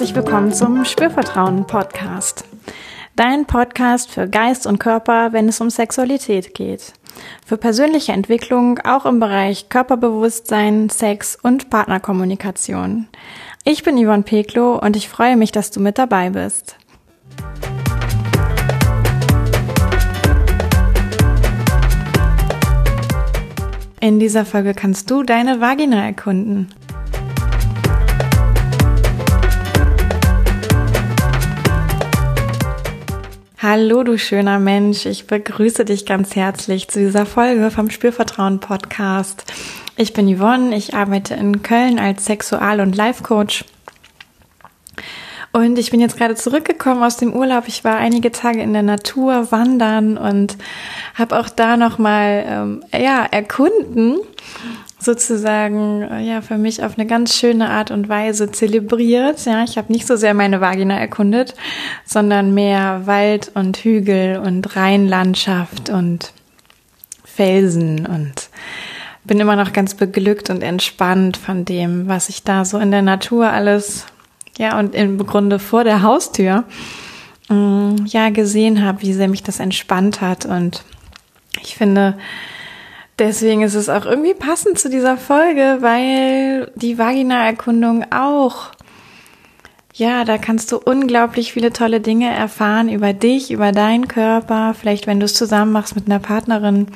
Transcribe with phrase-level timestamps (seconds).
[0.00, 2.46] herzlich willkommen zum Spürvertrauen Podcast.
[3.16, 6.94] Dein Podcast für Geist und Körper, wenn es um Sexualität geht.
[7.44, 13.08] Für persönliche Entwicklung auch im Bereich Körperbewusstsein, Sex und Partnerkommunikation.
[13.64, 16.76] Ich bin Yvonne Peklo und ich freue mich, dass du mit dabei bist.
[24.00, 26.72] In dieser Folge kannst du deine Vagina erkunden.
[33.62, 35.04] Hallo, du schöner Mensch.
[35.04, 39.44] Ich begrüße dich ganz herzlich zu dieser Folge vom Spürvertrauen Podcast.
[39.98, 40.74] Ich bin Yvonne.
[40.74, 43.66] Ich arbeite in Köln als Sexual- und Life-Coach.
[45.52, 47.64] Und ich bin jetzt gerade zurückgekommen aus dem Urlaub.
[47.66, 50.56] Ich war einige Tage in der Natur wandern und
[51.14, 54.20] habe auch da nochmal ähm, ja, erkunden,
[55.00, 59.44] sozusagen äh, ja für mich auf eine ganz schöne Art und Weise zelebriert.
[59.46, 61.54] Ja, ich habe nicht so sehr meine Vagina erkundet,
[62.04, 66.32] sondern mehr Wald und Hügel und Rheinlandschaft und
[67.24, 68.50] Felsen und
[69.24, 73.02] bin immer noch ganz beglückt und entspannt von dem, was ich da so in der
[73.02, 74.06] Natur alles,
[74.58, 76.64] ja, und im Grunde vor der Haustür,
[77.48, 80.46] mm, ja, gesehen habe, wie sehr mich das entspannt hat.
[80.46, 80.84] Und
[81.62, 82.16] ich finde,
[83.20, 88.70] Deswegen ist es auch irgendwie passend zu dieser Folge, weil die Vagina-Erkundung auch,
[89.92, 95.06] ja, da kannst du unglaublich viele tolle Dinge erfahren über dich, über deinen Körper, vielleicht
[95.06, 96.86] wenn du es zusammen machst mit einer Partnerin,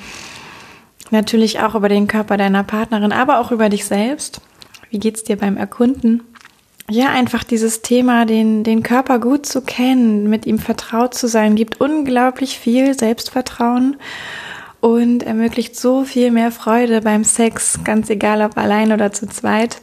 [1.11, 4.41] natürlich auch über den Körper deiner Partnerin, aber auch über dich selbst.
[4.89, 6.23] Wie geht's dir beim Erkunden?
[6.89, 11.55] Ja, einfach dieses Thema, den, den Körper gut zu kennen, mit ihm vertraut zu sein,
[11.55, 13.99] gibt unglaublich viel Selbstvertrauen
[14.85, 19.79] und ermöglicht so viel mehr Freude beim Sex, ganz egal ob allein oder zu zweit.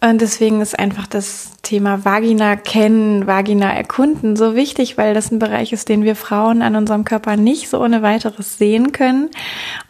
[0.00, 5.40] Und deswegen ist einfach das Thema Vagina kennen, Vagina erkunden so wichtig, weil das ein
[5.40, 9.30] Bereich ist, den wir Frauen an unserem Körper nicht so ohne weiteres sehen können.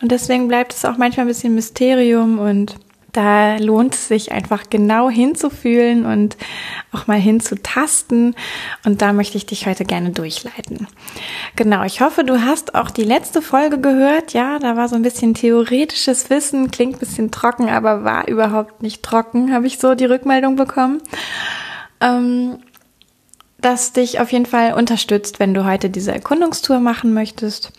[0.01, 2.77] Und deswegen bleibt es auch manchmal ein bisschen Mysterium und
[3.15, 6.37] da lohnt es sich einfach genau hinzufühlen und
[6.93, 8.35] auch mal hinzutasten.
[8.85, 10.89] Und da möchte ich dich heute gerne durchleiten.
[11.55, 14.33] Genau, ich hoffe, du hast auch die letzte Folge gehört.
[14.33, 19.03] Ja, da war so ein bisschen theoretisches Wissen, klingt bisschen trocken, aber war überhaupt nicht
[19.05, 21.01] trocken, habe ich so die Rückmeldung bekommen.
[22.01, 22.59] Ähm,
[23.59, 27.73] das dich auf jeden Fall unterstützt, wenn du heute diese Erkundungstour machen möchtest.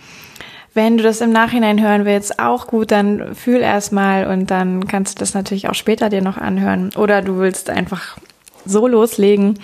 [0.75, 5.16] Wenn du das im Nachhinein hören willst, auch gut, dann fühl erstmal und dann kannst
[5.16, 6.91] du das natürlich auch später dir noch anhören.
[6.97, 8.18] Oder du willst einfach
[8.66, 9.58] so loslegen,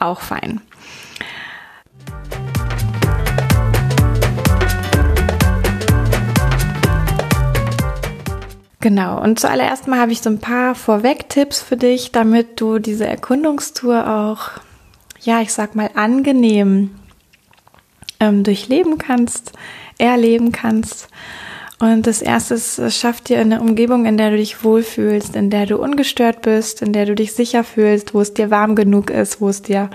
[0.00, 0.60] auch fein.
[8.80, 13.06] Genau, und zuallererst mal habe ich so ein paar Vorweg-Tipps für dich, damit du diese
[13.06, 14.60] Erkundungstour auch,
[15.20, 16.96] ja, ich sag mal, angenehm
[18.18, 19.52] ähm, durchleben kannst,
[20.00, 21.08] erleben kannst.
[21.78, 25.48] Und das erste ist, es schafft dir eine Umgebung, in der du dich wohlfühlst, in
[25.48, 29.08] der du ungestört bist, in der du dich sicher fühlst, wo es dir warm genug
[29.08, 29.88] ist, wo es dir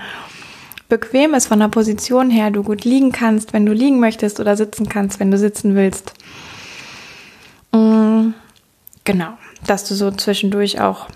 [0.88, 4.56] bequem ist von der Position her, du gut liegen kannst, wenn du liegen möchtest oder
[4.56, 6.12] sitzen kannst, wenn du sitzen willst.
[7.72, 8.30] Mm,
[9.04, 9.34] genau,
[9.66, 11.06] dass du so zwischendurch auch,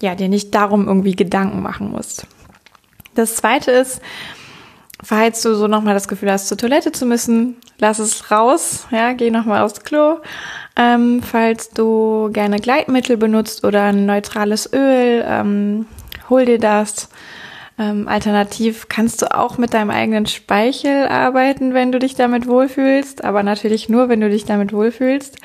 [0.00, 2.26] ja, dir nicht darum irgendwie Gedanken machen musst.
[3.14, 4.00] Das zweite ist,
[5.02, 9.12] falls du so nochmal das Gefühl hast, zur Toilette zu müssen, lass es raus, ja,
[9.12, 10.16] geh nochmal aufs Klo.
[10.76, 15.86] Ähm, falls du gerne Gleitmittel benutzt oder ein neutrales Öl, ähm,
[16.28, 17.08] hol dir das.
[17.80, 23.22] Ähm, alternativ kannst du auch mit deinem eigenen Speichel arbeiten, wenn du dich damit wohlfühlst,
[23.22, 25.36] aber natürlich nur, wenn du dich damit wohlfühlst.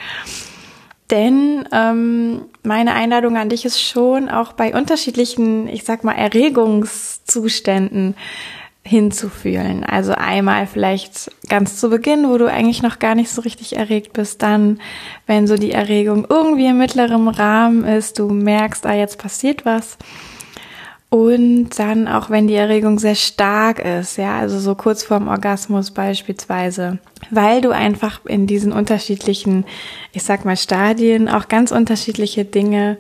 [1.11, 8.15] Denn ähm, meine Einladung an dich ist schon auch bei unterschiedlichen, ich sag mal, Erregungszuständen
[8.85, 9.83] hinzufühlen.
[9.83, 14.13] Also einmal vielleicht ganz zu Beginn, wo du eigentlich noch gar nicht so richtig erregt
[14.13, 14.79] bist, dann,
[15.25, 19.97] wenn so die Erregung irgendwie im mittleren Rahmen ist, du merkst, ah, jetzt passiert was.
[21.09, 25.91] Und dann auch, wenn die Erregung sehr stark ist, ja, also so kurz vorm Orgasmus
[25.91, 26.97] beispielsweise,
[27.29, 29.63] weil du einfach in diesen unterschiedlichen,
[30.11, 32.97] ich sag mal, Stadien auch ganz unterschiedliche Dinge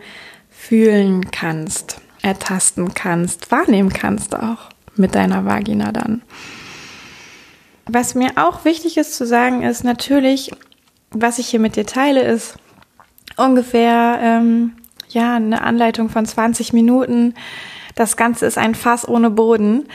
[0.51, 6.21] fühlen kannst, ertasten kannst, wahrnehmen kannst auch mit deiner Vagina dann.
[7.85, 10.51] Was mir auch wichtig ist zu sagen, ist natürlich,
[11.11, 12.55] was ich hier mit dir teile, ist
[13.35, 14.73] ungefähr ähm,
[15.09, 17.33] ja eine Anleitung von 20 Minuten.
[17.95, 19.85] Das Ganze ist ein Fass ohne Boden.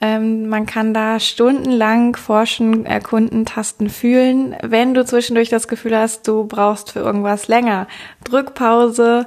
[0.00, 4.56] Ähm, man kann da stundenlang forschen, erkunden, tasten, fühlen.
[4.62, 7.88] Wenn du zwischendurch das Gefühl hast, du brauchst für irgendwas länger,
[8.24, 9.26] drück Pause,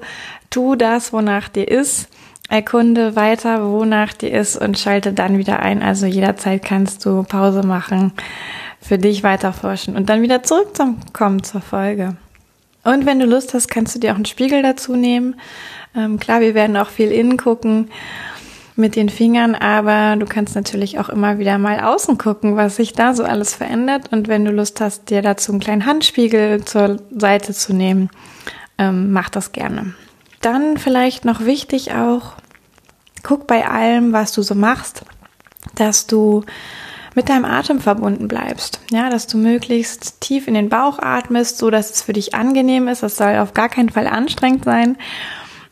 [0.50, 2.10] tu das, wonach dir ist
[2.50, 5.82] erkunde weiter, wonach dir ist und schalte dann wieder ein.
[5.82, 8.14] Also jederzeit kannst du Pause machen,
[8.82, 12.16] für dich weiterforschen und dann wieder zurückkommen zur Folge.
[12.84, 15.36] Und wenn du Lust hast, kannst du dir auch einen Spiegel dazu nehmen.
[15.96, 17.90] Ähm, klar, wir werden auch viel innen gucken
[18.76, 22.94] mit den Fingern, aber du kannst natürlich auch immer wieder mal außen gucken, was sich
[22.94, 24.12] da so alles verändert.
[24.12, 28.10] Und wenn du Lust hast, dir dazu einen kleinen Handspiegel zur Seite zu nehmen,
[28.78, 29.96] ähm, mach das gerne.
[30.46, 32.34] Dann vielleicht noch wichtig auch,
[33.24, 35.04] guck bei allem, was du so machst,
[35.74, 36.44] dass du
[37.16, 38.80] mit deinem Atem verbunden bleibst.
[38.92, 42.88] Ja, dass du möglichst tief in den Bauch atmest, so dass es für dich angenehm
[42.88, 43.02] ist.
[43.02, 44.98] Das soll auf gar keinen Fall anstrengend sein.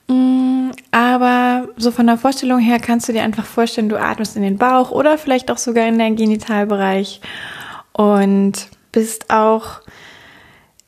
[0.07, 4.41] Mm, aber so von der Vorstellung her kannst du dir einfach vorstellen, du atmest in
[4.41, 7.21] den Bauch oder vielleicht auch sogar in deinen Genitalbereich
[7.91, 8.53] und
[8.91, 9.81] bist auch,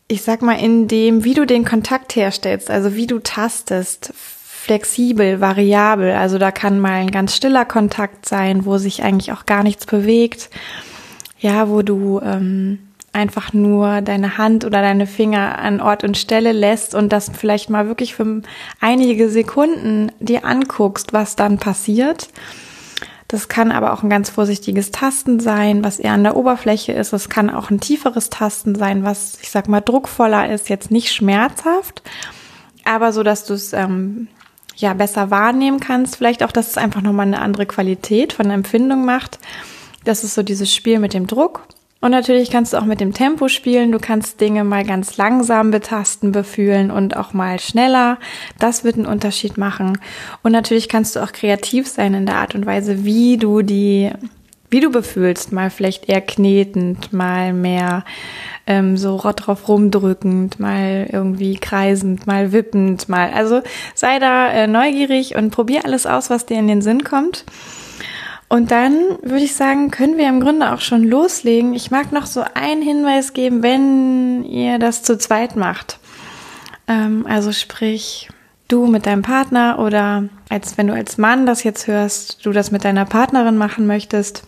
[0.07, 5.41] ich sag mal, in dem, wie du den Kontakt herstellst, also wie du tastest, flexibel,
[5.41, 6.11] variabel.
[6.13, 9.85] Also da kann mal ein ganz stiller Kontakt sein, wo sich eigentlich auch gar nichts
[9.85, 10.49] bewegt.
[11.39, 12.79] Ja, wo du ähm,
[13.13, 17.69] einfach nur deine Hand oder deine Finger an Ort und Stelle lässt und das vielleicht
[17.69, 18.41] mal wirklich für
[18.81, 22.29] einige Sekunden dir anguckst, was dann passiert.
[23.35, 27.11] Das kann aber auch ein ganz vorsichtiges Tasten sein, was eher an der Oberfläche ist.
[27.11, 31.11] Es kann auch ein tieferes Tasten sein, was, ich sag mal, druckvoller ist, jetzt nicht
[31.11, 32.01] schmerzhaft,
[32.85, 34.29] aber so, dass du es ähm,
[34.77, 36.15] ja besser wahrnehmen kannst.
[36.15, 39.37] Vielleicht auch, dass es einfach nochmal eine andere Qualität von Empfindung macht.
[40.05, 41.64] Das ist so dieses Spiel mit dem Druck.
[42.01, 43.91] Und natürlich kannst du auch mit dem Tempo spielen.
[43.91, 48.19] Du kannst Dinge mal ganz langsam betasten, befühlen und auch mal schneller.
[48.59, 49.97] Das wird einen Unterschied machen.
[50.43, 54.11] Und natürlich kannst du auch kreativ sein in der Art und Weise, wie du die,
[54.69, 55.51] wie du befühlst.
[55.51, 58.03] Mal vielleicht eher knetend, mal mehr
[58.67, 63.31] ähm, so drauf rumdrückend, mal irgendwie kreisend, mal wippend, mal.
[63.31, 63.61] Also
[63.93, 67.45] sei da äh, neugierig und probier alles aus, was dir in den Sinn kommt.
[68.47, 71.73] Und dann würde ich sagen, können wir im Grunde auch schon loslegen.
[71.73, 75.99] Ich mag noch so einen Hinweis geben, wenn ihr das zu zweit macht.
[76.87, 78.29] Ähm, also sprich,
[78.67, 82.71] du mit deinem Partner oder als wenn du als Mann das jetzt hörst, du das
[82.71, 84.43] mit deiner Partnerin machen möchtest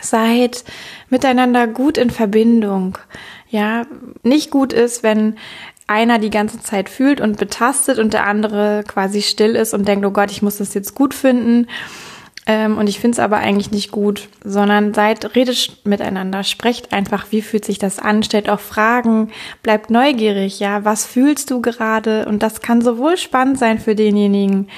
[0.00, 0.64] Seid
[1.10, 2.98] miteinander gut in Verbindung.
[3.48, 3.86] Ja,
[4.22, 5.36] nicht gut ist, wenn
[5.86, 10.04] einer die ganze Zeit fühlt und betastet und der andere quasi still ist und denkt,
[10.04, 11.66] oh Gott, ich muss das jetzt gut finden.
[12.48, 17.26] Ähm, und ich finde es aber eigentlich nicht gut, sondern seid, redet miteinander, sprecht einfach,
[17.30, 19.30] wie fühlt sich das an, stellt auch Fragen,
[19.62, 22.24] bleibt neugierig, ja, was fühlst du gerade?
[22.24, 24.68] Und das kann sowohl spannend sein für denjenigen,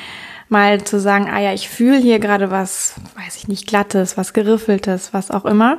[0.48, 4.32] mal zu sagen, ah ja, ich fühle hier gerade was, weiß ich nicht, glattes, was
[4.32, 5.78] geriffeltes, was auch immer,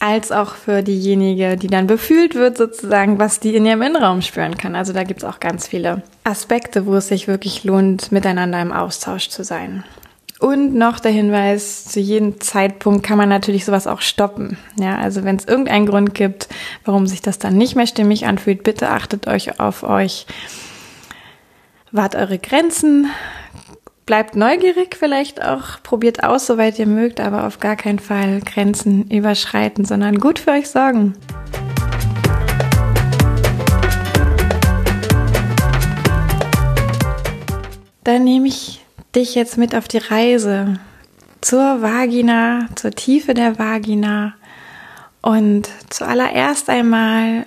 [0.00, 4.58] als auch für diejenige, die dann befühlt wird, sozusagen, was die in ihrem Innenraum spüren
[4.58, 4.74] kann.
[4.74, 9.28] Also da gibt's auch ganz viele Aspekte, wo es sich wirklich lohnt, miteinander im Austausch
[9.28, 9.84] zu sein.
[10.42, 14.58] Und noch der Hinweis, zu jedem Zeitpunkt kann man natürlich sowas auch stoppen.
[14.76, 16.48] Ja, also wenn es irgendeinen Grund gibt,
[16.84, 20.26] warum sich das dann nicht mehr stimmig anfühlt, bitte achtet euch auf euch.
[21.92, 23.06] Wart eure Grenzen,
[24.04, 29.08] bleibt neugierig vielleicht auch, probiert aus, soweit ihr mögt, aber auf gar keinen Fall Grenzen
[29.12, 31.14] überschreiten, sondern gut für euch sorgen.
[38.02, 38.81] Dann nehme ich
[39.14, 40.80] dich jetzt mit auf die Reise
[41.40, 44.34] zur Vagina, zur Tiefe der Vagina.
[45.20, 47.46] Und zuallererst einmal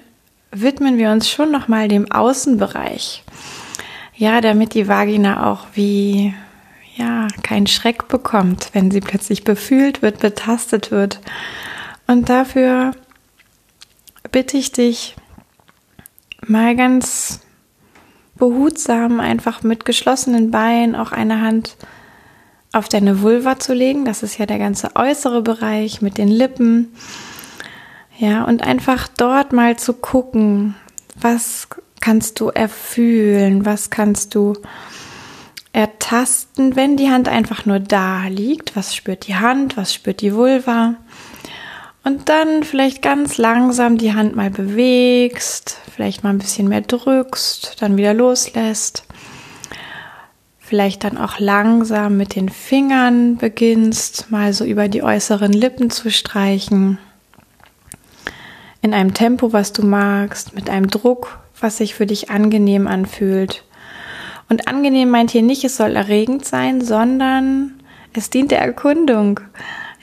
[0.51, 3.23] widmen wir uns schon nochmal dem Außenbereich.
[4.15, 6.33] Ja, damit die Vagina auch wie
[6.95, 11.19] ja, keinen Schreck bekommt, wenn sie plötzlich befühlt wird, betastet wird.
[12.07, 12.91] Und dafür
[14.31, 15.15] bitte ich dich,
[16.47, 17.41] mal ganz
[18.37, 21.77] behutsam einfach mit geschlossenen Beinen auch eine Hand
[22.73, 24.05] auf deine Vulva zu legen.
[24.05, 26.93] Das ist ja der ganze äußere Bereich mit den Lippen.
[28.17, 30.75] Ja, und einfach dort mal zu gucken,
[31.15, 31.67] was
[32.01, 34.53] kannst du erfühlen, was kannst du
[35.75, 38.75] ertasten, wenn die Hand einfach nur da liegt.
[38.75, 39.75] Was spürt die Hand?
[39.75, 40.95] Was spürt die Vulva?
[42.05, 47.81] Und dann vielleicht ganz langsam die Hand mal bewegst, vielleicht mal ein bisschen mehr drückst,
[47.81, 49.07] dann wieder loslässt.
[50.59, 56.11] Vielleicht dann auch langsam mit den Fingern beginnst, mal so über die äußeren Lippen zu
[56.11, 56.99] streichen.
[58.83, 63.63] In einem Tempo, was du magst, mit einem Druck, was sich für dich angenehm anfühlt.
[64.47, 67.81] Und angenehm meint hier nicht, es soll erregend sein, sondern
[68.13, 69.39] es dient der Erkundung.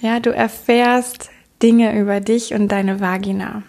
[0.00, 1.31] Ja, du erfährst
[1.62, 3.62] Dinge über dich und deine Vagina.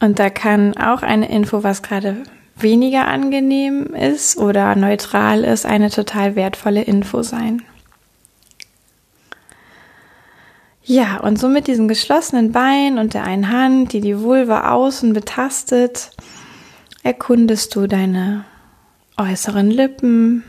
[0.00, 2.16] Und da kann auch eine Info, was gerade
[2.56, 7.62] weniger angenehm ist oder neutral ist, eine total wertvolle Info sein.
[10.82, 15.12] Ja, und so mit diesem geschlossenen Bein und der einen Hand, die die Vulva außen
[15.12, 16.10] betastet,
[17.02, 18.44] erkundest du deine
[19.16, 20.42] äußeren Lippen,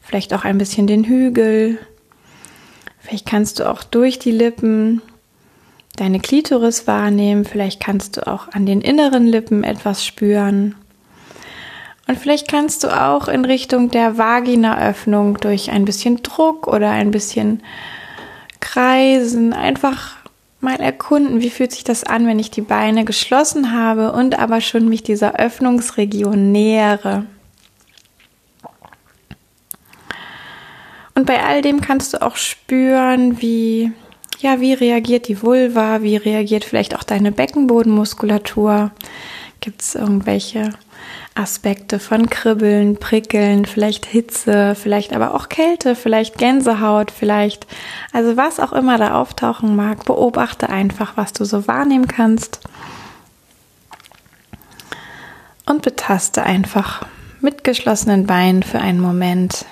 [0.00, 1.78] vielleicht auch ein bisschen den Hügel.
[3.00, 5.02] Vielleicht kannst du auch durch die Lippen
[6.00, 10.74] deine Klitoris wahrnehmen, vielleicht kannst du auch an den inneren Lippen etwas spüren.
[12.08, 17.10] Und vielleicht kannst du auch in Richtung der Vaginaöffnung durch ein bisschen Druck oder ein
[17.10, 17.62] bisschen
[18.58, 20.16] Kreisen einfach
[20.60, 24.60] mal erkunden, wie fühlt sich das an, wenn ich die Beine geschlossen habe und aber
[24.60, 27.26] schon mich dieser Öffnungsregion nähere.
[31.14, 33.92] Und bei all dem kannst du auch spüren, wie
[34.42, 38.90] ja, wie reagiert die Vulva, wie reagiert vielleicht auch deine Beckenbodenmuskulatur?
[39.60, 40.70] Gibt es irgendwelche
[41.34, 47.66] Aspekte von Kribbeln, Prickeln, vielleicht Hitze, vielleicht aber auch Kälte, vielleicht Gänsehaut, vielleicht,
[48.12, 52.60] also was auch immer da auftauchen mag, beobachte einfach, was du so wahrnehmen kannst
[55.66, 57.06] und betaste einfach
[57.40, 59.66] mit geschlossenen Beinen für einen Moment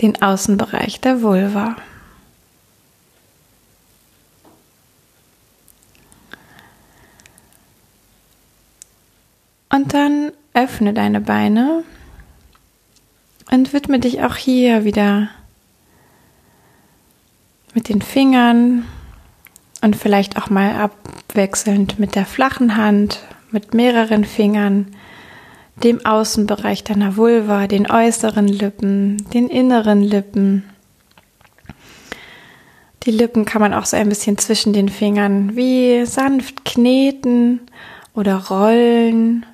[0.00, 1.76] den Außenbereich der Vulva.
[9.72, 11.84] Und dann öffne deine Beine
[13.50, 15.28] und widme dich auch hier wieder
[17.74, 18.84] mit den Fingern
[19.80, 23.20] und vielleicht auch mal abwechselnd mit der flachen Hand,
[23.52, 24.88] mit mehreren Fingern,
[25.82, 30.64] dem Außenbereich deiner Vulva, den äußeren Lippen, den inneren Lippen.
[33.04, 37.60] Die Lippen kann man auch so ein bisschen zwischen den Fingern wie sanft kneten
[38.14, 39.46] oder rollen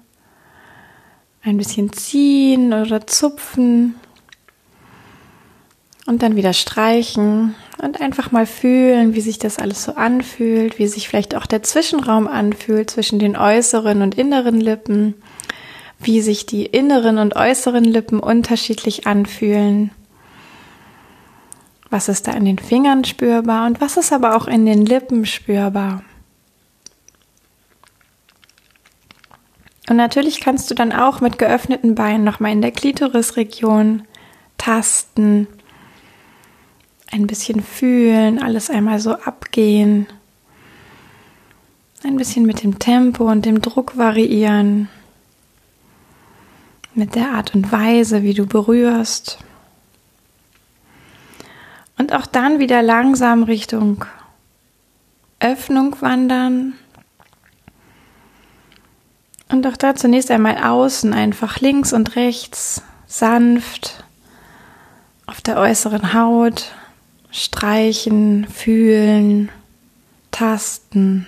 [1.46, 3.94] ein bisschen ziehen oder zupfen
[6.06, 10.88] und dann wieder streichen und einfach mal fühlen, wie sich das alles so anfühlt, wie
[10.88, 15.14] sich vielleicht auch der Zwischenraum anfühlt zwischen den äußeren und inneren Lippen,
[16.00, 19.92] wie sich die inneren und äußeren Lippen unterschiedlich anfühlen.
[21.90, 25.24] Was ist da in den Fingern spürbar und was ist aber auch in den Lippen
[25.24, 26.02] spürbar?
[29.88, 34.02] Und natürlich kannst du dann auch mit geöffneten Beinen nochmal in der Klitorisregion
[34.58, 35.46] tasten,
[37.12, 40.06] ein bisschen fühlen, alles einmal so abgehen,
[42.02, 44.88] ein bisschen mit dem Tempo und dem Druck variieren,
[46.94, 49.38] mit der Art und Weise, wie du berührst.
[51.98, 54.04] Und auch dann wieder langsam Richtung
[55.38, 56.74] Öffnung wandern
[59.48, 64.04] und auch da zunächst einmal außen, einfach links und rechts, sanft
[65.26, 66.72] auf der äußeren Haut
[67.30, 69.50] streichen, fühlen,
[70.30, 71.26] tasten.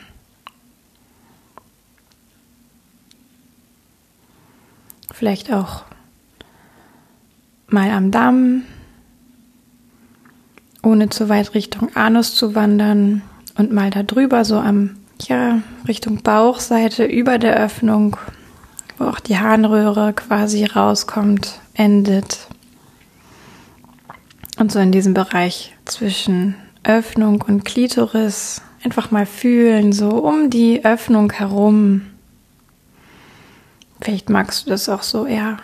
[5.12, 5.84] Vielleicht auch
[7.66, 8.62] mal am Damm,
[10.82, 13.22] ohne zu weit Richtung Anus zu wandern
[13.56, 18.16] und mal da drüber so am ja, Richtung Bauchseite über der Öffnung,
[18.98, 22.48] wo auch die Harnröhre quasi rauskommt, endet.
[24.58, 30.84] Und so in diesem Bereich zwischen Öffnung und Klitoris einfach mal fühlen, so um die
[30.84, 32.02] Öffnung herum.
[34.00, 35.58] Vielleicht magst du das auch so eher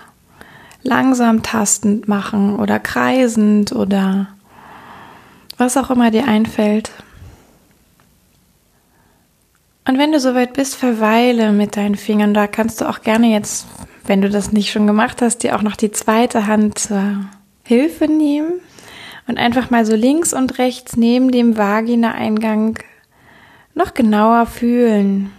[0.82, 4.28] langsam tastend machen oder kreisend oder
[5.56, 6.90] was auch immer dir einfällt.
[9.86, 12.32] Und wenn du soweit bist, verweile mit deinen Fingern.
[12.32, 13.66] Da kannst du auch gerne jetzt,
[14.06, 17.26] wenn du das nicht schon gemacht hast, dir auch noch die zweite Hand zur
[17.64, 18.60] Hilfe nehmen
[19.26, 22.78] und einfach mal so links und rechts neben dem Vagina-Eingang
[23.74, 25.30] noch genauer fühlen.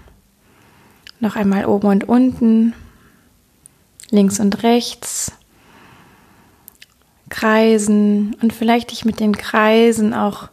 [1.20, 2.74] Noch einmal oben und unten,
[4.12, 5.32] links und rechts,
[7.30, 10.50] kreisen und vielleicht dich mit den Kreisen auch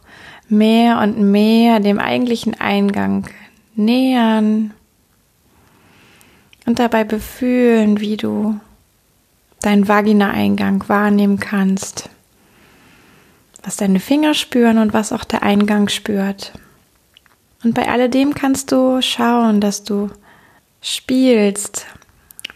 [0.49, 3.27] mehr und mehr dem eigentlichen Eingang
[3.75, 4.73] nähern
[6.65, 8.59] und dabei befühlen, wie du
[9.61, 12.09] deinen Vagina-Eingang wahrnehmen kannst,
[13.63, 16.53] was deine Finger spüren und was auch der Eingang spürt.
[17.63, 20.09] Und bei alledem kannst du schauen, dass du
[20.81, 21.85] spielst,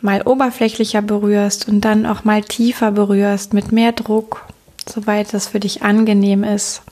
[0.01, 4.45] mal oberflächlicher berührst und dann auch mal tiefer berührst mit mehr Druck,
[4.87, 6.83] soweit das für dich angenehm ist.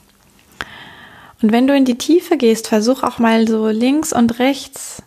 [1.42, 5.02] Und wenn du in die Tiefe gehst, versuch auch mal so links und rechts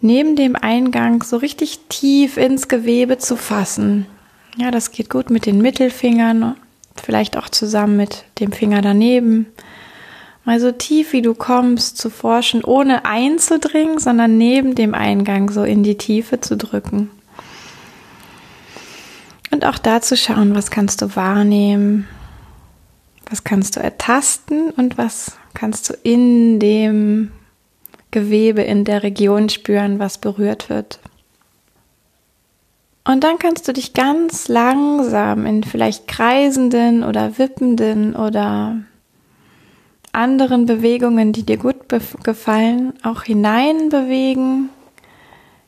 [0.00, 4.06] neben dem Eingang so richtig tief ins Gewebe zu fassen.
[4.56, 6.56] Ja, das geht gut mit den Mittelfingern,
[7.02, 9.46] vielleicht auch zusammen mit dem Finger daneben.
[10.44, 15.62] Mal so tief wie du kommst zu forschen, ohne einzudringen, sondern neben dem Eingang so
[15.62, 17.10] in die Tiefe zu drücken.
[19.50, 22.08] Und auch da zu schauen, was kannst du wahrnehmen,
[23.30, 27.30] was kannst du ertasten und was kannst du in dem
[28.10, 30.98] Gewebe, in der Region spüren, was berührt wird.
[33.04, 38.76] Und dann kannst du dich ganz langsam in vielleicht kreisenden oder wippenden oder
[40.12, 41.88] anderen Bewegungen, die dir gut
[42.22, 44.68] gefallen, auch hineinbewegen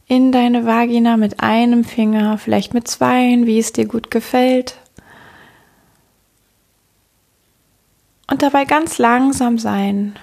[0.07, 4.77] in deine Vagina mit einem Finger, vielleicht mit zweien, wie es dir gut gefällt.
[8.31, 10.15] Und dabei ganz langsam sein.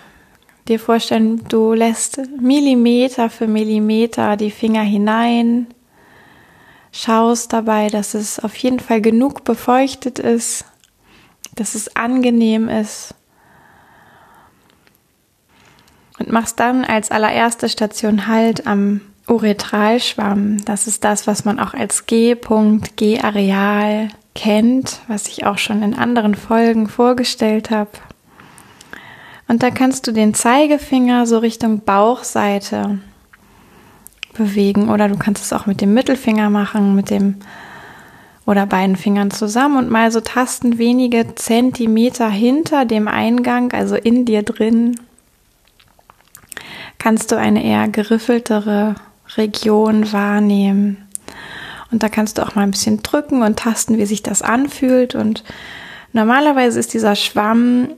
[0.68, 5.68] Dir vorstellen, du lässt Millimeter für Millimeter die Finger hinein,
[6.92, 10.66] schaust dabei, dass es auf jeden Fall genug befeuchtet ist,
[11.56, 13.14] dass es angenehm ist
[16.20, 20.64] und machst dann als allererste Station Halt am Uretralschwamm.
[20.66, 25.96] Das ist das, was man auch als G-Punkt, G-Areal kennt, was ich auch schon in
[25.96, 27.89] anderen Folgen vorgestellt habe.
[29.48, 33.00] Und da kannst du den Zeigefinger so Richtung Bauchseite
[34.34, 37.38] bewegen oder du kannst es auch mit dem Mittelfinger machen, mit dem
[38.46, 44.24] oder beiden Fingern zusammen und mal so tasten wenige Zentimeter hinter dem Eingang, also in
[44.25, 45.00] dir drin,
[47.00, 48.96] kannst du eine eher geriffeltere
[49.36, 51.07] Region wahrnehmen.
[51.91, 55.15] Und da kannst du auch mal ein bisschen drücken und tasten, wie sich das anfühlt.
[55.15, 55.44] Und
[56.13, 57.89] normalerweise ist dieser Schwamm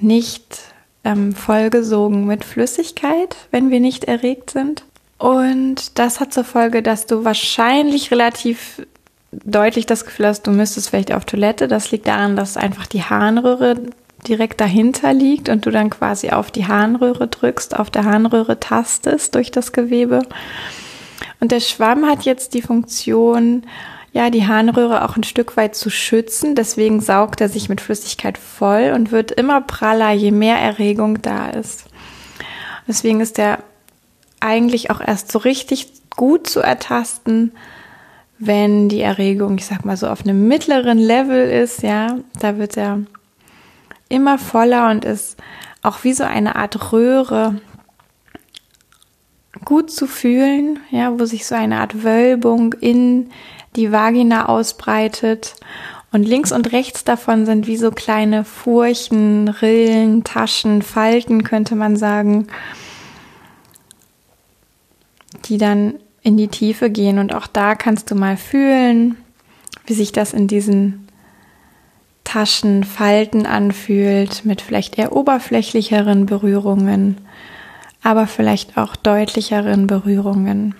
[0.00, 0.60] nicht
[1.04, 4.84] ähm, vollgesogen mit Flüssigkeit, wenn wir nicht erregt sind.
[5.18, 8.82] Und das hat zur Folge, dass du wahrscheinlich relativ
[9.30, 11.68] deutlich das Gefühl hast, du müsstest vielleicht auf Toilette.
[11.68, 13.76] Das liegt daran, dass einfach die Harnröhre
[14.26, 19.34] direkt dahinter liegt und du dann quasi auf die Harnröhre drückst, auf der Harnröhre tastest
[19.34, 20.22] durch das Gewebe.
[21.44, 23.64] Und der Schwamm hat jetzt die Funktion,
[24.14, 26.54] ja, die Harnröhre auch ein Stück weit zu schützen.
[26.54, 31.50] Deswegen saugt er sich mit Flüssigkeit voll und wird immer praller, je mehr Erregung da
[31.50, 31.84] ist.
[32.88, 33.58] Deswegen ist er
[34.40, 37.52] eigentlich auch erst so richtig gut zu ertasten,
[38.38, 42.78] wenn die Erregung, ich sag mal so auf einem mittleren Level ist, ja, da wird
[42.78, 43.00] er
[44.08, 45.36] immer voller und ist
[45.82, 47.60] auch wie so eine Art Röhre
[49.64, 53.30] gut zu fühlen, ja, wo sich so eine Art Wölbung in
[53.76, 55.54] die Vagina ausbreitet.
[56.12, 61.96] Und links und rechts davon sind wie so kleine Furchen, Rillen, Taschen, Falten, könnte man
[61.96, 62.46] sagen,
[65.46, 67.18] die dann in die Tiefe gehen.
[67.18, 69.16] Und auch da kannst du mal fühlen,
[69.86, 71.08] wie sich das in diesen
[72.22, 77.18] Taschenfalten anfühlt, mit vielleicht eher oberflächlicheren Berührungen,
[78.04, 80.76] aber vielleicht auch deutlicheren Berührungen.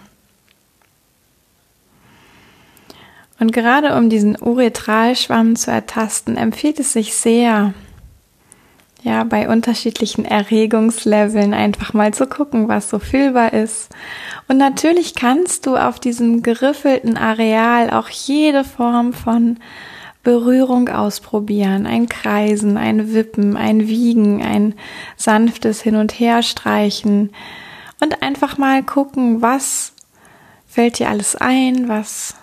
[3.40, 7.74] Und gerade um diesen Uretralschwamm zu ertasten, empfiehlt es sich sehr,
[9.02, 13.88] ja, bei unterschiedlichen Erregungsleveln einfach mal zu gucken, was so fühlbar ist.
[14.46, 19.58] Und natürlich kannst du auf diesem geriffelten Areal auch jede Form von
[20.24, 24.74] Berührung ausprobieren, ein Kreisen, ein Wippen, ein Wiegen, ein
[25.16, 27.30] sanftes Hin- und Herstreichen
[28.00, 29.92] und einfach mal gucken, was
[30.66, 32.34] fällt dir alles ein, was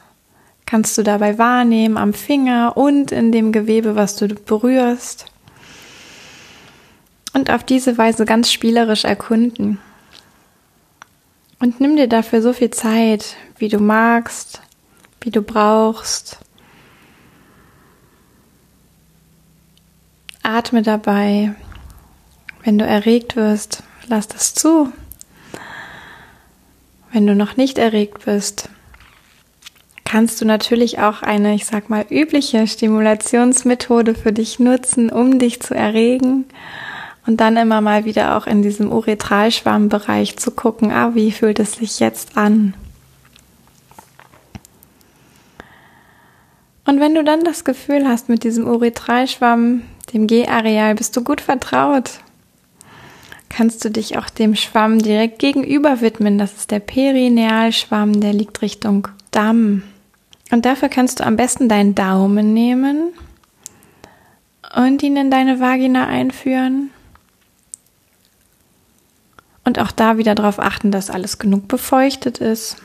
[0.65, 5.25] kannst du dabei wahrnehmen am Finger und in dem Gewebe, was du berührst.
[7.33, 9.79] Und auf diese Weise ganz spielerisch erkunden.
[11.59, 14.61] Und nimm dir dafür so viel Zeit, wie du magst,
[15.19, 16.39] wie du brauchst.
[20.43, 21.53] Atme dabei.
[22.63, 24.91] Wenn du erregt wirst, lass das zu.
[27.11, 28.69] Wenn du noch nicht erregt bist,
[30.05, 35.61] kannst du natürlich auch eine, ich sag mal, übliche Stimulationsmethode für dich nutzen, um dich
[35.61, 36.45] zu erregen
[37.25, 41.73] und dann immer mal wieder auch in diesem Uretralschwammbereich zu gucken, ah, wie fühlt es
[41.73, 42.73] sich jetzt an?
[46.85, 51.41] Und wenn du dann das Gefühl hast, mit diesem Uretralschwamm dem G-Areal bist du gut
[51.41, 52.19] vertraut.
[53.49, 56.37] Kannst du dich auch dem Schwamm direkt gegenüber widmen.
[56.37, 59.83] Das ist der Perinealschwamm, der liegt Richtung Damm.
[60.51, 63.13] Und dafür kannst du am besten deinen Daumen nehmen
[64.75, 66.91] und ihn in deine Vagina einführen.
[69.63, 72.77] Und auch da wieder darauf achten, dass alles genug befeuchtet ist.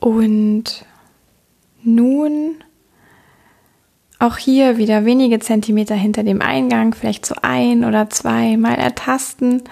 [0.00, 0.84] Und
[1.82, 2.64] nun
[4.20, 9.62] auch hier wieder wenige Zentimeter hinter dem Eingang, vielleicht so ein oder zwei Mal ertasten,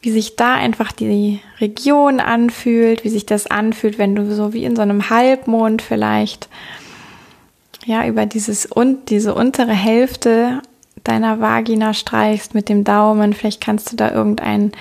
[0.00, 4.64] wie sich da einfach die Region anfühlt, wie sich das anfühlt, wenn du so wie
[4.64, 6.48] in so einem Halbmond vielleicht
[7.84, 10.62] ja über dieses und diese untere Hälfte
[11.02, 13.32] deiner Vagina streichst mit dem Daumen.
[13.32, 14.72] Vielleicht kannst du da irgendein,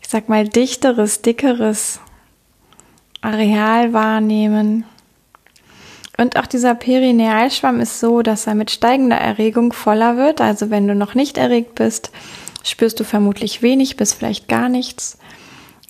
[0.00, 2.00] ich sag mal, dichteres, dickeres
[3.20, 4.84] Areal wahrnehmen.
[6.20, 10.42] Und auch dieser Perinealschwamm ist so, dass er mit steigender Erregung voller wird.
[10.42, 12.10] Also wenn du noch nicht erregt bist,
[12.62, 15.16] spürst du vermutlich wenig bis vielleicht gar nichts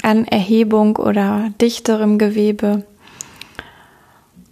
[0.04, 2.84] an Erhebung oder dichterem Gewebe.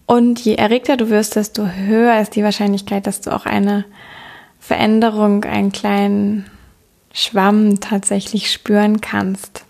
[0.04, 3.84] Und je erregter du wirst, desto höher ist die Wahrscheinlichkeit, dass du auch eine
[4.58, 6.50] Veränderung, einen kleinen
[7.12, 9.64] Schwamm tatsächlich spüren kannst.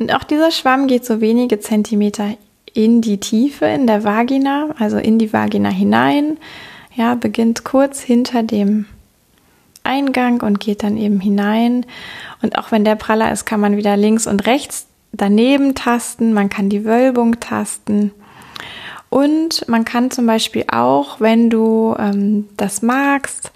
[0.00, 2.34] Und auch dieser Schwamm geht so wenige Zentimeter
[2.74, 6.38] in die Tiefe in der Vagina, also in die Vagina hinein.
[6.94, 8.86] Ja, beginnt kurz hinter dem
[9.84, 11.86] Eingang und geht dann eben hinein.
[12.42, 16.32] Und auch wenn der praller ist, kann man wieder links und rechts daneben tasten.
[16.32, 18.12] Man kann die Wölbung tasten.
[19.08, 23.52] Und man kann zum Beispiel auch, wenn du ähm, das magst,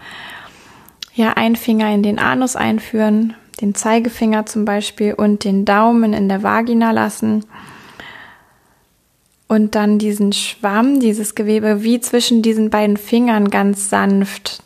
[1.14, 6.29] ja, einen Finger in den Anus einführen, den Zeigefinger zum Beispiel und den Daumen in
[6.29, 7.44] der Vagina lassen
[9.48, 14.62] und dann diesen Schwamm, dieses Gewebe wie zwischen diesen beiden Fingern ganz sanft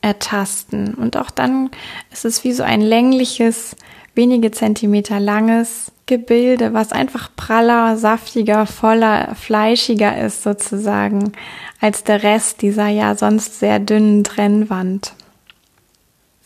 [0.00, 0.94] ertasten.
[0.94, 1.70] Und auch dann
[2.12, 3.74] ist es wie so ein längliches,
[4.14, 11.32] wenige Zentimeter langes Gebilde, was einfach praller, saftiger, voller, fleischiger ist sozusagen
[11.80, 15.14] als der Rest dieser ja sonst sehr dünnen Trennwand.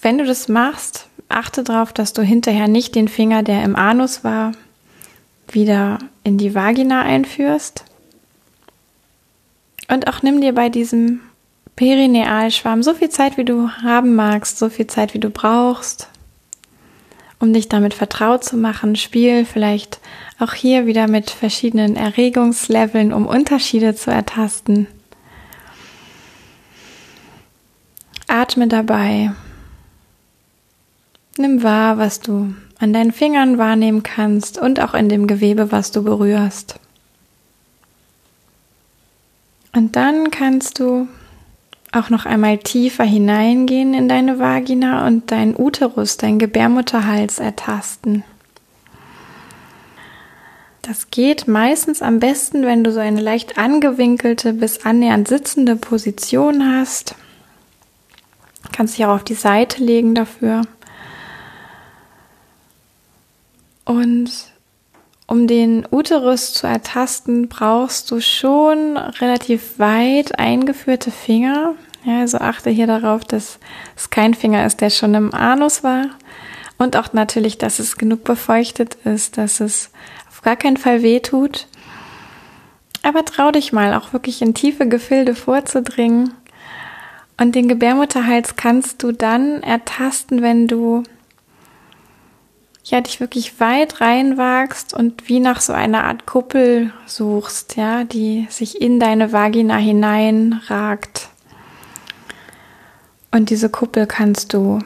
[0.01, 4.23] Wenn du das machst, achte darauf, dass du hinterher nicht den Finger, der im Anus
[4.25, 4.53] war,
[5.55, 7.85] wieder in die Vagina einführst.
[9.89, 11.21] Und auch nimm dir bei diesem
[11.77, 16.09] Perinealschwamm so viel Zeit, wie du haben magst, so viel Zeit, wie du brauchst,
[17.39, 18.97] um dich damit vertraut zu machen.
[18.97, 20.01] Spiel vielleicht
[20.39, 24.87] auch hier wieder mit verschiedenen Erregungsleveln, um Unterschiede zu ertasten.
[28.27, 29.33] Atme dabei.
[31.39, 35.91] Nimm wahr, was du an deinen Fingern wahrnehmen kannst und auch in dem Gewebe, was
[35.91, 36.79] du berührst.
[39.75, 41.09] Und dann kannst du
[41.93, 48.25] auch noch einmal tiefer hineingehen in deine Vagina und deinen Uterus, deinen Gebärmutterhals ertasten.
[50.83, 56.75] Das geht meistens am besten, wenn du so eine leicht angewinkelte bis annähernd sitzende Position
[56.75, 57.15] hast.
[58.73, 60.63] Kannst dich auch auf die Seite legen dafür.
[63.89, 64.31] Und
[65.27, 71.75] um den Uterus zu ertasten, brauchst du schon relativ weit eingeführte Finger.
[72.05, 73.59] Ja, also achte hier darauf, dass
[73.97, 76.11] es kein Finger ist, der schon im Anus war.
[76.77, 79.91] Und auch natürlich, dass es genug befeuchtet ist, dass es
[80.29, 81.67] auf gar keinen Fall weh tut.
[83.03, 86.35] Aber trau dich mal, auch wirklich in tiefe Gefilde vorzudringen.
[87.41, 91.05] Und den Gebärmutterhals kannst du dann ertasten, wenn du
[92.91, 98.47] ja, dich wirklich weit reinwagst und wie nach so einer Art Kuppel suchst, ja, die
[98.51, 101.29] sich in deine Vagina hineinragt.
[103.31, 104.79] Und diese Kuppel kannst du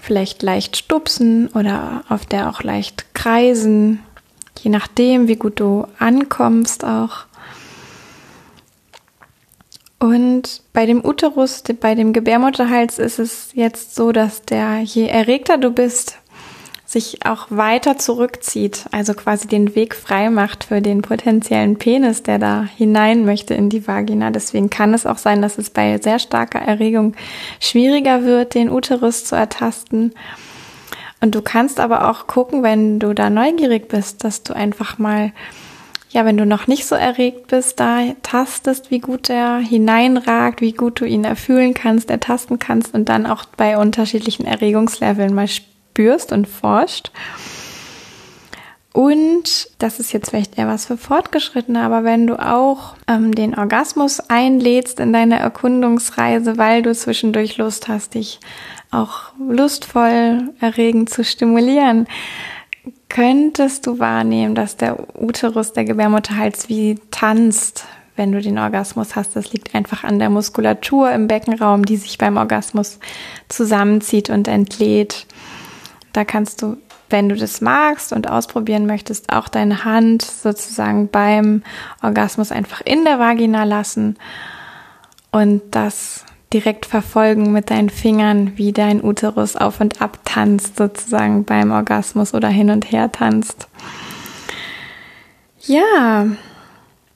[0.00, 4.00] vielleicht leicht stupsen oder auf der auch leicht kreisen,
[4.60, 7.26] je nachdem, wie gut du ankommst auch.
[9.98, 15.58] Und bei dem Uterus, bei dem Gebärmutterhals ist es jetzt so, dass der, je erregter
[15.58, 16.18] du bist,
[16.88, 22.38] sich auch weiter zurückzieht, also quasi den Weg frei macht für den potenziellen Penis, der
[22.38, 24.30] da hinein möchte in die Vagina.
[24.30, 27.14] Deswegen kann es auch sein, dass es bei sehr starker Erregung
[27.60, 30.14] schwieriger wird, den Uterus zu ertasten.
[31.20, 35.32] Und du kannst aber auch gucken, wenn du da neugierig bist, dass du einfach mal,
[36.08, 40.72] ja, wenn du noch nicht so erregt bist, da tastest, wie gut er hineinragt, wie
[40.72, 45.77] gut du ihn erfühlen kannst, ertasten kannst und dann auch bei unterschiedlichen Erregungsleveln mal spürst
[46.32, 47.10] und forscht.
[48.92, 53.56] Und das ist jetzt vielleicht eher was für Fortgeschrittene, aber wenn du auch ähm, den
[53.56, 58.40] Orgasmus einlädst in deine Erkundungsreise, weil du zwischendurch Lust hast, dich
[58.90, 62.08] auch lustvoll erregend zu stimulieren,
[63.08, 67.84] könntest du wahrnehmen, dass der Uterus, der Gebärmutterhals wie tanzt,
[68.16, 69.36] wenn du den Orgasmus hast.
[69.36, 72.98] Das liegt einfach an der Muskulatur im Beckenraum, die sich beim Orgasmus
[73.48, 75.26] zusammenzieht und entlädt.
[76.12, 76.76] Da kannst du,
[77.10, 81.62] wenn du das magst und ausprobieren möchtest, auch deine Hand sozusagen beim
[82.02, 84.16] Orgasmus einfach in der Vagina lassen
[85.30, 91.44] und das direkt verfolgen mit deinen Fingern, wie dein Uterus auf und ab tanzt, sozusagen
[91.44, 93.68] beim Orgasmus oder hin und her tanzt.
[95.60, 96.26] Ja,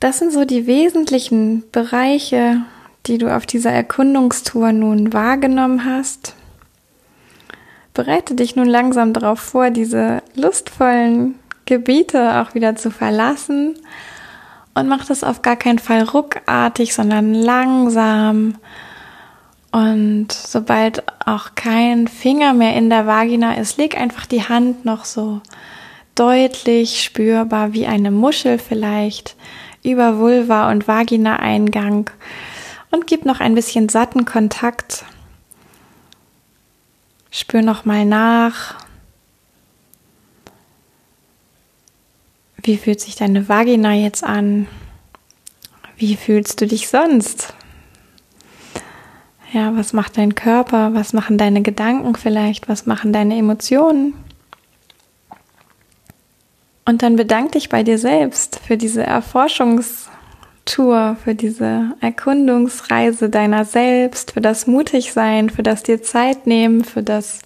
[0.01, 2.59] das sind so die wesentlichen Bereiche,
[3.07, 6.35] die du auf dieser Erkundungstour nun wahrgenommen hast.
[7.95, 11.35] Bereite dich nun langsam darauf vor, diese lustvollen
[11.67, 13.75] Gebiete auch wieder zu verlassen.
[14.75, 18.57] Und mach das auf gar keinen Fall ruckartig, sondern langsam.
[19.71, 25.05] Und sobald auch kein Finger mehr in der Vagina ist, leg einfach die Hand noch
[25.05, 25.41] so
[26.15, 29.37] deutlich spürbar wie eine Muschel vielleicht
[29.83, 32.11] über Vulva und Vagina-Eingang.
[32.91, 35.05] Und gib noch ein bisschen satten Kontakt.
[37.33, 38.77] Spür noch mal nach.
[42.63, 44.69] Wie fühlt sich deine Vagina jetzt an?
[45.97, 47.55] Wie fühlst du dich sonst?
[49.51, 50.93] Ja, was macht dein Körper?
[50.93, 52.69] Was machen deine Gedanken vielleicht?
[52.69, 54.13] Was machen deine Emotionen?
[56.85, 59.03] Und dann bedank dich bei dir selbst für diese
[60.65, 67.03] Erforschungstour, für diese Erkundungsreise deiner selbst, für das Mutigsein, für das dir Zeit nehmen, für
[67.03, 67.41] das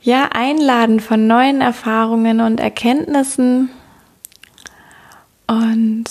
[0.00, 3.70] ja Einladen von neuen Erfahrungen und Erkenntnissen.
[5.46, 6.04] Und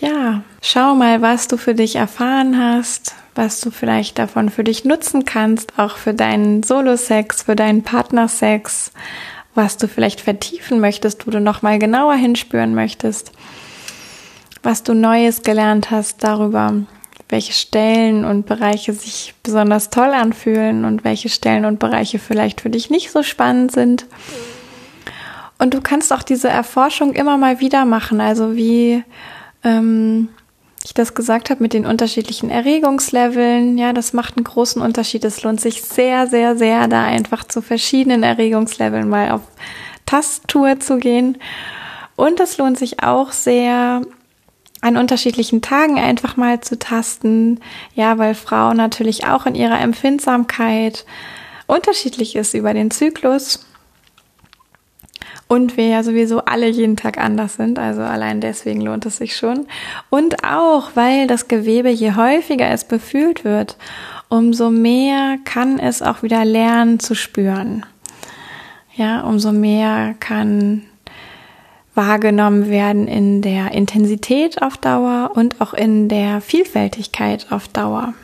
[0.00, 4.84] ja, schau mal, was du für dich erfahren hast, was du vielleicht davon für dich
[4.84, 8.92] nutzen kannst, auch für deinen Solo-Sex, für deinen Partnersex,
[9.54, 13.32] was du vielleicht vertiefen möchtest, wo du nochmal genauer hinspüren möchtest,
[14.66, 16.74] was du Neues gelernt hast darüber,
[17.28, 22.68] welche Stellen und Bereiche sich besonders toll anfühlen und welche Stellen und Bereiche vielleicht für
[22.68, 24.06] dich nicht so spannend sind.
[25.58, 29.04] Und du kannst auch diese Erforschung immer mal wieder machen, also wie
[29.62, 30.30] ähm,
[30.84, 33.78] ich das gesagt habe mit den unterschiedlichen Erregungsleveln.
[33.78, 35.24] Ja, das macht einen großen Unterschied.
[35.24, 39.42] Es lohnt sich sehr, sehr, sehr, da einfach zu verschiedenen Erregungsleveln mal auf
[40.06, 41.38] Tasttour zu gehen.
[42.16, 44.02] Und es lohnt sich auch sehr,
[44.86, 47.60] an unterschiedlichen Tagen einfach mal zu tasten.
[47.94, 51.04] Ja, weil Frauen natürlich auch in ihrer Empfindsamkeit
[51.66, 53.66] unterschiedlich ist über den Zyklus.
[55.48, 59.36] Und wir ja sowieso alle jeden Tag anders sind, also allein deswegen lohnt es sich
[59.36, 59.66] schon.
[60.10, 63.76] Und auch, weil das Gewebe, je häufiger es befühlt wird,
[64.28, 67.86] umso mehr kann es auch wieder lernen zu spüren.
[68.96, 70.82] Ja, umso mehr kann
[71.96, 78.14] wahrgenommen werden in der Intensität auf Dauer und auch in der Vielfältigkeit auf Dauer.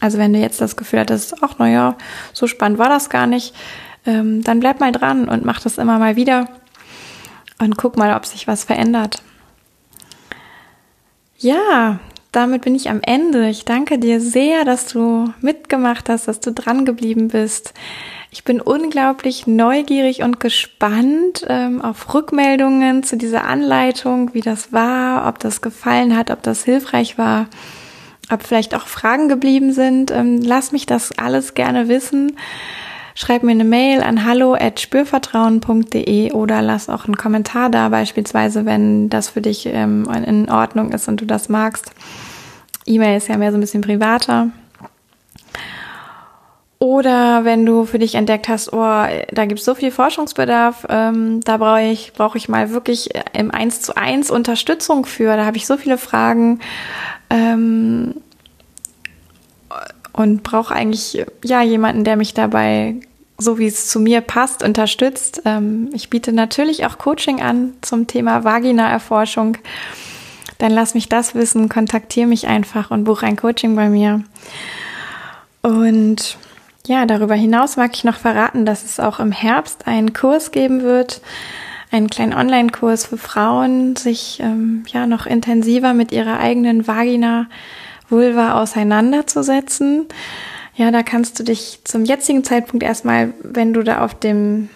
[0.00, 1.96] Also wenn du jetzt das Gefühl hattest, ach naja,
[2.32, 3.54] so spannend war das gar nicht,
[4.06, 6.48] ähm, dann bleib mal dran und mach das immer mal wieder
[7.58, 9.22] und guck mal, ob sich was verändert.
[11.38, 12.00] Ja,
[12.32, 13.48] damit bin ich am Ende.
[13.48, 17.74] Ich danke dir sehr, dass du mitgemacht hast, dass du dran geblieben bist.
[18.34, 25.28] Ich bin unglaublich neugierig und gespannt ähm, auf Rückmeldungen zu dieser Anleitung, wie das war,
[25.28, 27.48] ob das gefallen hat, ob das hilfreich war,
[28.30, 30.10] ob vielleicht auch Fragen geblieben sind.
[30.10, 32.38] Ähm, lass mich das alles gerne wissen.
[33.14, 39.28] Schreib mir eine Mail an hallo@spürvertrauen.de oder lass auch einen Kommentar da, beispielsweise, wenn das
[39.28, 41.92] für dich ähm, in Ordnung ist und du das magst.
[42.86, 44.48] E-Mail ist ja mehr so ein bisschen privater.
[46.82, 51.40] Oder wenn du für dich entdeckt hast, oh, da gibt es so viel Forschungsbedarf, ähm,
[51.44, 55.36] da brauche ich, brauche ich mal wirklich im Eins zu eins Unterstützung für.
[55.36, 56.58] Da habe ich so viele Fragen
[57.30, 58.16] ähm,
[60.12, 62.96] und brauche eigentlich ja jemanden, der mich dabei
[63.38, 65.42] so wie es zu mir passt, unterstützt.
[65.44, 69.56] Ähm, ich biete natürlich auch Coaching an zum Thema Vagina-Erforschung.
[70.58, 74.24] Dann lass mich das wissen, kontaktiere mich einfach und buche ein Coaching bei mir.
[75.62, 76.38] Und
[76.86, 80.82] ja, darüber hinaus mag ich noch verraten, dass es auch im Herbst einen Kurs geben
[80.82, 81.20] wird,
[81.90, 87.46] einen kleinen Online-Kurs für Frauen, sich ähm, ja noch intensiver mit ihrer eigenen Vagina
[88.08, 90.06] Vulva auseinanderzusetzen.
[90.74, 94.70] Ja, da kannst du dich zum jetzigen Zeitpunkt erstmal, wenn du da auf dem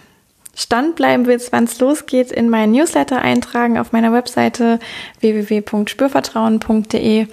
[0.54, 4.78] Stand bleiben willst, wann es losgeht, in meinen Newsletter eintragen auf meiner Webseite
[5.20, 7.26] www.spürvertrauen.de.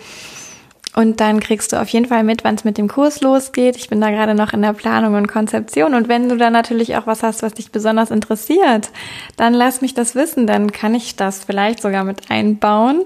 [0.96, 3.76] Und dann kriegst du auf jeden Fall mit, wann es mit dem Kurs losgeht.
[3.78, 5.96] Ich bin da gerade noch in der Planung und Konzeption.
[5.96, 8.92] Und wenn du da natürlich auch was hast, was dich besonders interessiert,
[9.36, 10.46] dann lass mich das wissen.
[10.46, 13.04] Dann kann ich das vielleicht sogar mit einbauen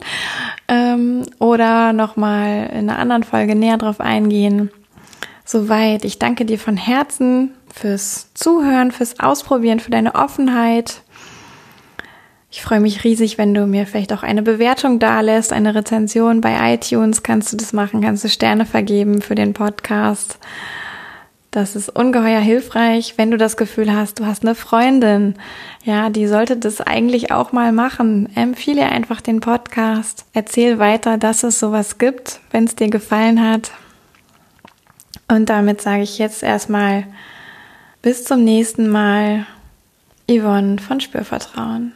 [0.68, 4.70] ähm, oder nochmal in einer anderen Folge näher drauf eingehen.
[5.46, 6.04] Soweit.
[6.04, 11.04] Ich danke dir von Herzen fürs Zuhören, fürs Ausprobieren, für deine Offenheit.
[12.50, 16.74] Ich freue mich riesig, wenn du mir vielleicht auch eine Bewertung dalässt, eine Rezension bei
[16.74, 17.22] iTunes.
[17.22, 18.02] Kannst du das machen?
[18.02, 20.40] Kannst du Sterne vergeben für den Podcast?
[21.52, 25.36] Das ist ungeheuer hilfreich, wenn du das Gefühl hast, du hast eine Freundin,
[25.84, 28.30] ja, die sollte das eigentlich auch mal machen.
[28.36, 30.26] Empfehle einfach den Podcast.
[30.34, 33.72] Erzähl weiter, dass es sowas gibt, wenn es dir gefallen hat.
[35.28, 37.06] Und damit sage ich jetzt erstmal
[38.02, 39.46] bis zum nächsten Mal.
[40.30, 41.94] Yvonne von Spürvertrauen.